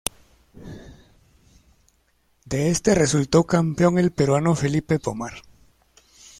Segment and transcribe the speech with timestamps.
[2.43, 5.43] De este resultó campeón el peruano Felipe Pomar.